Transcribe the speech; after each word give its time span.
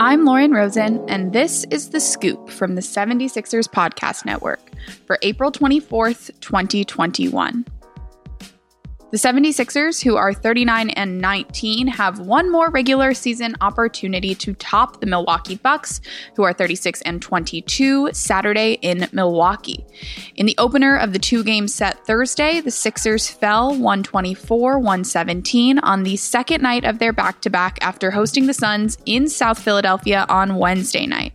I'm 0.00 0.24
Lauren 0.24 0.52
Rosen, 0.52 1.04
and 1.08 1.32
this 1.32 1.64
is 1.70 1.90
The 1.90 1.98
Scoop 1.98 2.50
from 2.50 2.76
the 2.76 2.80
76ers 2.80 3.66
Podcast 3.66 4.24
Network 4.24 4.60
for 5.06 5.18
April 5.22 5.50
24th, 5.50 6.30
2021. 6.40 7.64
The 9.10 9.16
76ers, 9.16 10.04
who 10.04 10.16
are 10.16 10.34
39 10.34 10.90
and 10.90 11.18
19, 11.18 11.86
have 11.86 12.18
one 12.18 12.52
more 12.52 12.68
regular 12.68 13.14
season 13.14 13.56
opportunity 13.62 14.34
to 14.34 14.52
top 14.52 15.00
the 15.00 15.06
Milwaukee 15.06 15.56
Bucks, 15.56 16.02
who 16.36 16.42
are 16.42 16.52
36 16.52 17.00
and 17.02 17.22
22, 17.22 18.10
Saturday 18.12 18.74
in 18.82 19.08
Milwaukee. 19.12 19.86
In 20.36 20.44
the 20.44 20.56
opener 20.58 20.94
of 20.94 21.14
the 21.14 21.18
two 21.18 21.42
game 21.42 21.68
set 21.68 22.04
Thursday, 22.04 22.60
the 22.60 22.70
Sixers 22.70 23.30
fell 23.30 23.70
124 23.70 24.78
117 24.78 25.78
on 25.78 26.02
the 26.02 26.16
second 26.16 26.60
night 26.60 26.84
of 26.84 26.98
their 26.98 27.14
back 27.14 27.40
to 27.40 27.48
back 27.48 27.78
after 27.80 28.10
hosting 28.10 28.46
the 28.46 28.52
Suns 28.52 28.98
in 29.06 29.26
South 29.26 29.58
Philadelphia 29.58 30.26
on 30.28 30.56
Wednesday 30.56 31.06
night. 31.06 31.34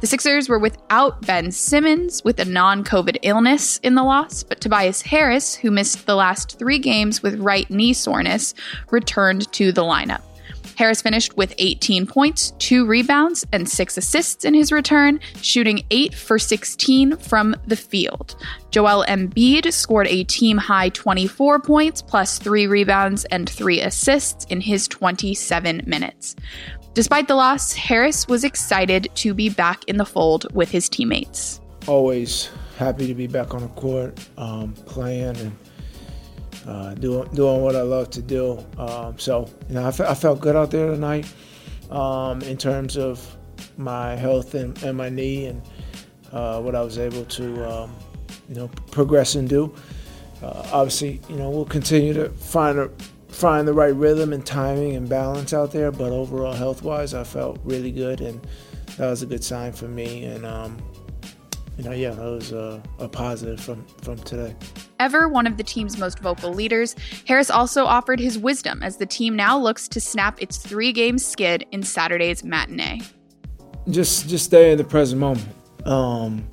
The 0.00 0.06
Sixers 0.06 0.48
were 0.48 0.58
without 0.58 1.20
Ben 1.26 1.52
Simmons 1.52 2.24
with 2.24 2.40
a 2.40 2.46
non 2.46 2.82
COVID 2.82 3.18
illness 3.20 3.76
in 3.82 3.94
the 3.94 4.02
loss, 4.02 4.42
but 4.42 4.58
Tobias 4.58 5.02
Harris, 5.02 5.54
who 5.54 5.70
missed 5.70 6.06
the 6.06 6.14
last 6.14 6.58
three 6.58 6.78
games 6.78 7.09
with 7.22 7.40
right 7.40 7.68
knee 7.70 7.92
soreness, 7.92 8.54
returned 8.90 9.50
to 9.52 9.72
the 9.72 9.82
lineup. 9.82 10.22
Harris 10.80 11.02
finished 11.02 11.36
with 11.36 11.54
18 11.58 12.06
points, 12.06 12.52
2 12.58 12.86
rebounds, 12.86 13.44
and 13.52 13.68
6 13.68 13.98
assists 13.98 14.46
in 14.46 14.54
his 14.54 14.72
return, 14.72 15.20
shooting 15.42 15.84
8 15.90 16.14
for 16.14 16.38
16 16.38 17.18
from 17.18 17.54
the 17.66 17.76
field. 17.76 18.34
Joel 18.70 19.04
Embiid 19.06 19.70
scored 19.74 20.06
a 20.08 20.24
team 20.24 20.56
high 20.56 20.88
24 20.88 21.60
points, 21.60 22.00
plus 22.00 22.38
3 22.38 22.66
rebounds 22.66 23.26
and 23.26 23.48
3 23.48 23.82
assists 23.82 24.46
in 24.46 24.62
his 24.62 24.88
27 24.88 25.82
minutes. 25.86 26.34
Despite 26.94 27.28
the 27.28 27.34
loss, 27.34 27.74
Harris 27.74 28.26
was 28.26 28.42
excited 28.42 29.08
to 29.16 29.34
be 29.34 29.50
back 29.50 29.84
in 29.84 29.98
the 29.98 30.06
fold 30.06 30.52
with 30.54 30.70
his 30.70 30.88
teammates. 30.88 31.60
Always 31.86 32.48
happy 32.78 33.06
to 33.06 33.14
be 33.14 33.26
back 33.26 33.52
on 33.52 33.60
the 33.60 33.68
court, 33.68 34.18
um, 34.38 34.72
playing 34.86 35.36
and 35.36 35.56
uh, 36.66 36.94
doing 36.94 37.28
doing 37.32 37.62
what 37.62 37.76
I 37.76 37.82
love 37.82 38.10
to 38.10 38.22
do. 38.22 38.64
Um, 38.78 39.18
so 39.18 39.48
you 39.68 39.74
know, 39.74 39.86
I, 39.86 39.90
fe- 39.90 40.06
I, 40.06 40.14
felt 40.14 40.40
good 40.40 40.56
out 40.56 40.70
there 40.70 40.90
tonight 40.90 41.32
um, 41.90 42.42
in 42.42 42.56
terms 42.56 42.96
of 42.96 43.36
my 43.76 44.14
health 44.14 44.54
and, 44.54 44.80
and 44.82 44.96
my 44.96 45.08
knee 45.08 45.46
and 45.46 45.62
uh, 46.32 46.60
what 46.60 46.74
I 46.74 46.82
was 46.82 46.98
able 46.98 47.24
to 47.24 47.70
um, 47.70 47.96
you 48.48 48.54
know 48.54 48.68
progress 48.90 49.34
and 49.34 49.48
do. 49.48 49.74
Uh, 50.42 50.68
obviously, 50.72 51.20
you 51.28 51.36
know 51.36 51.50
we'll 51.50 51.64
continue 51.64 52.12
to 52.14 52.30
find 52.30 52.78
a 52.78 52.90
find 53.28 53.66
the 53.66 53.72
right 53.72 53.94
rhythm 53.94 54.32
and 54.32 54.44
timing 54.44 54.96
and 54.96 55.08
balance 55.08 55.52
out 55.52 55.72
there. 55.72 55.90
But 55.90 56.12
overall, 56.12 56.52
health 56.52 56.82
wise, 56.82 57.14
I 57.14 57.24
felt 57.24 57.58
really 57.64 57.90
good, 57.90 58.20
and 58.20 58.40
that 58.96 59.08
was 59.08 59.22
a 59.22 59.26
good 59.26 59.44
sign 59.44 59.72
for 59.72 59.88
me. 59.88 60.24
And 60.24 60.44
um, 60.44 60.78
you 61.78 61.84
know, 61.84 61.92
yeah, 61.92 62.10
that 62.10 62.22
was 62.22 62.52
a, 62.52 62.82
a 62.98 63.08
positive 63.08 63.60
from 63.60 63.86
from 64.02 64.18
today. 64.18 64.54
Ever 65.00 65.28
one 65.28 65.46
of 65.46 65.56
the 65.56 65.62
team's 65.62 65.96
most 65.96 66.18
vocal 66.18 66.52
leaders, 66.52 66.94
Harris 67.26 67.50
also 67.50 67.86
offered 67.86 68.20
his 68.20 68.38
wisdom 68.38 68.82
as 68.82 68.98
the 68.98 69.06
team 69.06 69.34
now 69.34 69.58
looks 69.58 69.88
to 69.88 70.00
snap 70.00 70.40
its 70.42 70.58
three-game 70.58 71.16
skid 71.16 71.66
in 71.72 71.82
Saturday's 71.82 72.44
matinee. 72.44 73.00
Just 73.88 74.28
just 74.28 74.44
stay 74.44 74.72
in 74.72 74.76
the 74.76 74.84
present 74.84 75.18
moment. 75.18 75.48
Um, 75.86 76.46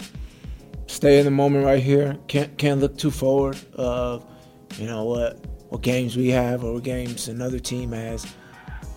stay 0.87 1.19
in 1.19 1.25
the 1.25 1.31
moment 1.31 1.65
right 1.65 1.83
here. 1.83 2.17
Can't 2.29 2.57
can't 2.57 2.79
look 2.79 2.97
too 2.97 3.11
forward. 3.11 3.59
Of 3.75 4.25
you 4.77 4.87
know 4.87 5.03
what 5.03 5.45
what 5.67 5.81
games 5.81 6.15
we 6.15 6.29
have 6.29 6.63
or 6.63 6.79
games 6.79 7.27
another 7.27 7.59
team 7.59 7.91
has. 7.91 8.25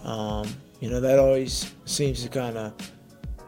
Um, 0.04 0.46
you 0.78 0.88
know, 0.88 1.00
that 1.00 1.18
always 1.18 1.74
seems 1.86 2.22
to 2.22 2.28
kind 2.28 2.56
of 2.56 2.92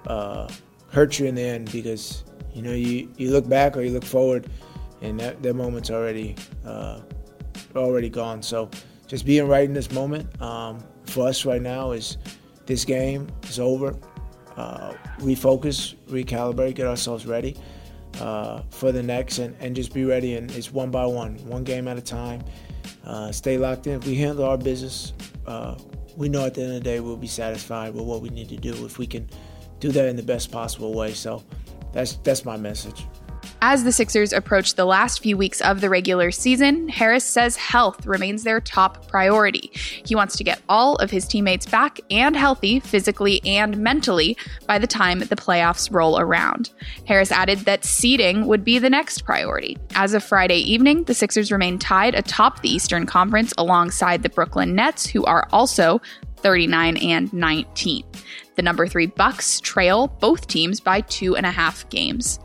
uh, 0.09 0.49
hurt 0.91 1.21
you 1.21 1.27
in 1.27 1.37
the 1.37 1.43
end 1.43 1.71
because, 1.71 2.25
you 2.53 2.61
know, 2.61 2.73
you, 2.73 3.09
you 3.17 3.31
look 3.31 3.49
back 3.49 3.77
or 3.77 3.83
you 3.83 3.93
look 3.93 4.05
forward 4.05 4.51
and 5.03 5.21
that, 5.21 5.43
that 5.43 5.55
moment's 5.55 5.91
already 5.91 6.37
uh, 6.65 7.01
already 7.77 8.09
gone. 8.09 8.43
So 8.43 8.71
just 9.07 9.27
being 9.27 9.47
right 9.47 9.65
in 9.65 9.75
this 9.75 9.91
moment 9.93 10.41
um, 10.41 10.83
for 11.05 11.29
us 11.29 11.45
right 11.45 11.61
now 11.61 11.93
is 11.93 12.17
this 12.67 12.85
game 12.85 13.29
is 13.45 13.61
over. 13.61 13.95
Uh, 14.57 14.93
refocus, 15.19 15.97
recalibrate, 16.09 16.75
get 16.75 16.87
ourselves 16.87 17.27
ready 17.27 17.57
uh, 18.21 18.63
for 18.71 18.93
the 18.93 19.03
next, 19.03 19.39
and, 19.39 19.57
and 19.61 19.75
just 19.75 19.95
be 19.95 20.05
ready. 20.05 20.37
And 20.37 20.51
it's 20.53 20.73
one 20.73 20.91
by 20.91 21.07
one, 21.07 21.37
one 21.47 21.65
game 21.65 21.89
at 21.89 21.97
a 21.97 22.03
time 22.03 22.43
uh, 23.05 23.33
stay 23.33 23.59
locked 23.59 23.87
in. 23.87 23.95
If 23.95 24.07
we 24.07 24.15
handle 24.17 24.45
our 24.45 24.59
business, 24.59 25.13
uh, 25.47 25.77
we 26.17 26.29
know 26.29 26.47
at 26.47 26.55
the 26.55 26.63
end 26.63 26.71
of 26.71 26.75
the 26.77 26.85
day 26.85 27.01
we'll 27.01 27.17
be 27.17 27.27
satisfied 27.27 27.95
with 27.95 28.05
what 28.05 28.21
we 28.21 28.29
need 28.29 28.49
to 28.51 28.57
do 28.57 28.85
if 28.85 28.99
we 28.99 29.07
can 29.07 29.29
do 29.81 29.91
that 29.93 30.07
in 30.07 30.17
the 30.17 30.23
best 30.23 30.53
possible 30.53 30.95
way. 30.95 31.13
So 31.13 31.43
that's 31.93 32.17
that's 32.17 32.45
my 32.45 32.57
message. 32.57 33.07
As 33.65 33.85
the 33.85 33.93
Sixers 33.93 34.33
approach 34.33 34.75
the 34.75 34.85
last 34.85 35.23
few 35.23 35.37
weeks 35.37 35.61
of 35.61 35.81
the 35.81 35.89
regular 35.89 36.33
season, 36.33 36.89
Harris 36.89 37.23
says 37.23 37.55
health 37.55 38.05
remains 38.05 38.43
their 38.43 38.61
top 38.61 39.07
priority. 39.07 39.71
He 40.05 40.17
wants 40.17 40.37
to 40.37 40.43
get 40.43 40.61
all 40.69 40.97
of 40.97 41.13
his 41.13 41.29
teammates 41.29 41.65
back 41.65 42.01
and 42.11 42.35
healthy 42.35 42.81
physically 42.81 43.41
and 43.45 43.79
mentally 43.79 44.37
by 44.67 44.81
the 44.81 44.89
time 44.89 45.21
the 45.21 45.37
playoffs 45.37 45.93
roll 45.93 46.19
around. 46.19 46.71
Harris 47.07 47.31
added 47.31 47.61
that 47.61 47.85
seeding 47.85 48.49
would 48.49 48.65
be 48.65 48.81
the 48.81 48.91
next 48.91 49.25
priority. 49.25 49.79
As 49.95 50.13
of 50.13 50.25
Friday 50.25 50.59
evening, 50.59 51.05
the 51.05 51.15
Sixers 51.15 51.53
remain 51.53 51.79
tied 51.79 52.17
atop 52.17 52.63
the 52.63 52.69
Eastern 52.69 53.07
Conference 53.07 53.55
alongside 53.59 54.25
the 54.25 54.29
Brooklyn 54.29 54.75
Nets, 54.75 55.07
who 55.07 55.25
are 55.25 55.49
also 55.53 56.01
39 56.39 56.97
and 56.97 57.33
19. 57.33 58.05
The 58.55 58.63
number 58.63 58.87
three 58.87 59.07
Bucks 59.07 59.61
trail 59.61 60.09
both 60.21 60.47
teams 60.47 60.81
by 60.81 61.01
two 61.03 61.37
and 61.37 61.47
a 61.47 61.51
half 61.51 61.89
games. 61.89 62.39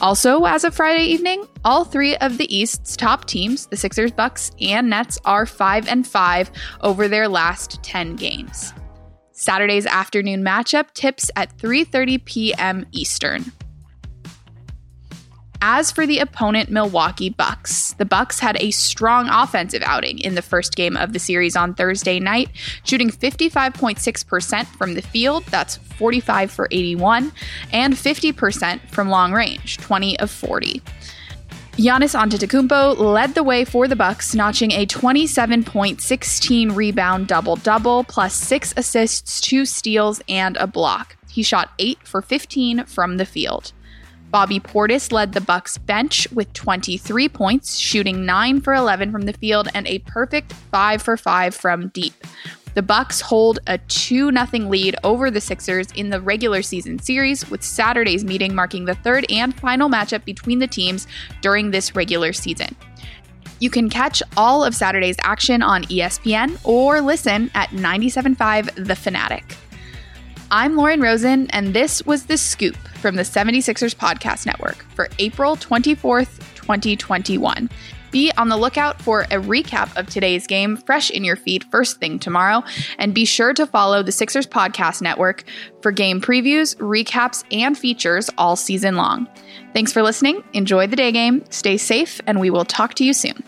Also, 0.00 0.44
as 0.44 0.64
of 0.64 0.74
Friday 0.74 1.04
evening, 1.04 1.46
all 1.64 1.84
three 1.84 2.16
of 2.16 2.38
the 2.38 2.54
East's 2.54 2.96
top 2.96 3.26
teams, 3.26 3.66
the 3.66 3.76
Sixers, 3.76 4.10
Bucks, 4.10 4.50
and 4.60 4.90
Nets, 4.90 5.18
are 5.24 5.46
five 5.46 5.86
and 5.86 6.06
five 6.06 6.50
over 6.80 7.06
their 7.06 7.28
last 7.28 7.82
10 7.82 8.16
games. 8.16 8.72
Saturday's 9.30 9.86
afternoon 9.86 10.42
matchup 10.42 10.92
tips 10.94 11.30
at 11.36 11.56
3:30 11.58 12.24
p.m. 12.24 12.86
Eastern. 12.92 13.52
As 15.64 15.92
for 15.92 16.08
the 16.08 16.18
opponent 16.18 16.70
Milwaukee 16.70 17.30
Bucks, 17.30 17.92
the 17.92 18.04
Bucks 18.04 18.40
had 18.40 18.56
a 18.58 18.72
strong 18.72 19.28
offensive 19.28 19.80
outing 19.86 20.18
in 20.18 20.34
the 20.34 20.42
first 20.42 20.74
game 20.74 20.96
of 20.96 21.12
the 21.12 21.20
series 21.20 21.54
on 21.54 21.72
Thursday 21.72 22.18
night, 22.18 22.48
shooting 22.82 23.10
55.6% 23.10 24.66
from 24.66 24.94
the 24.94 25.02
field, 25.02 25.44
that's 25.46 25.76
45 25.76 26.50
for 26.50 26.66
81, 26.72 27.30
and 27.72 27.94
50% 27.94 28.90
from 28.90 29.08
long 29.08 29.32
range, 29.32 29.76
20 29.76 30.18
of 30.18 30.32
40. 30.32 30.82
Giannis 31.74 32.18
Antetokounmpo 32.18 32.98
led 32.98 33.36
the 33.36 33.44
way 33.44 33.64
for 33.64 33.86
the 33.86 33.94
Bucks, 33.94 34.34
notching 34.34 34.72
a 34.72 34.84
27.16 34.84 36.74
rebound 36.74 37.28
double-double 37.28 38.02
plus 38.02 38.34
6 38.34 38.74
assists, 38.76 39.40
2 39.40 39.64
steals 39.64 40.20
and 40.28 40.56
a 40.56 40.66
block. 40.66 41.16
He 41.30 41.44
shot 41.44 41.70
8 41.78 41.98
for 42.02 42.20
15 42.20 42.84
from 42.86 43.18
the 43.18 43.24
field. 43.24 43.72
Bobby 44.32 44.58
Portis 44.58 45.12
led 45.12 45.34
the 45.34 45.42
Bucks 45.42 45.76
bench 45.76 46.26
with 46.32 46.50
23 46.54 47.28
points, 47.28 47.76
shooting 47.76 48.24
9 48.24 48.62
for 48.62 48.72
11 48.72 49.12
from 49.12 49.22
the 49.22 49.34
field 49.34 49.68
and 49.74 49.86
a 49.86 49.98
perfect 50.00 50.54
5 50.54 51.02
for 51.02 51.18
5 51.18 51.54
from 51.54 51.88
deep. 51.88 52.14
The 52.72 52.80
Bucks 52.80 53.20
hold 53.20 53.58
a 53.66 53.76
2-0 53.76 54.70
lead 54.70 54.96
over 55.04 55.30
the 55.30 55.42
Sixers 55.42 55.90
in 55.92 56.08
the 56.08 56.18
regular 56.18 56.62
season 56.62 56.98
series, 56.98 57.50
with 57.50 57.62
Saturday's 57.62 58.24
meeting 58.24 58.54
marking 58.54 58.86
the 58.86 58.94
third 58.94 59.26
and 59.30 59.54
final 59.60 59.90
matchup 59.90 60.24
between 60.24 60.60
the 60.60 60.66
teams 60.66 61.06
during 61.42 61.70
this 61.70 61.94
regular 61.94 62.32
season. 62.32 62.74
You 63.60 63.68
can 63.68 63.90
catch 63.90 64.22
all 64.38 64.64
of 64.64 64.74
Saturday's 64.74 65.16
action 65.20 65.62
on 65.62 65.84
ESPN 65.84 66.58
or 66.64 67.02
listen 67.02 67.50
at 67.54 67.68
97.5 67.68 68.86
The 68.86 68.96
Fanatic. 68.96 69.44
I'm 70.50 70.74
Lauren 70.74 71.02
Rosen, 71.02 71.48
and 71.50 71.74
this 71.74 72.06
was 72.06 72.24
The 72.24 72.38
Scoop 72.38 72.78
from 73.02 73.16
the 73.16 73.22
76ers 73.22 73.94
Podcast 73.94 74.46
Network 74.46 74.86
for 74.94 75.08
April 75.18 75.56
24th, 75.56 76.38
2021. 76.54 77.68
Be 78.12 78.30
on 78.36 78.48
the 78.48 78.56
lookout 78.56 79.00
for 79.02 79.22
a 79.22 79.40
recap 79.40 79.96
of 79.96 80.06
today's 80.06 80.46
game 80.46 80.76
fresh 80.76 81.10
in 81.10 81.24
your 81.24 81.34
feed 81.34 81.64
first 81.64 81.98
thing 81.98 82.18
tomorrow. 82.18 82.62
And 82.98 83.14
be 83.14 83.24
sure 83.24 83.54
to 83.54 83.66
follow 83.66 84.02
the 84.02 84.12
Sixers 84.12 84.46
Podcast 84.46 85.02
Network 85.02 85.44
for 85.80 85.90
game 85.90 86.20
previews, 86.20 86.76
recaps, 86.76 87.42
and 87.50 87.76
features 87.76 88.30
all 88.38 88.54
season 88.54 88.96
long. 88.96 89.26
Thanks 89.72 89.92
for 89.92 90.02
listening. 90.02 90.44
Enjoy 90.52 90.86
the 90.86 90.96
day 90.96 91.10
game, 91.10 91.42
stay 91.50 91.76
safe, 91.78 92.20
and 92.26 92.38
we 92.38 92.50
will 92.50 92.66
talk 92.66 92.94
to 92.94 93.04
you 93.04 93.14
soon. 93.14 93.42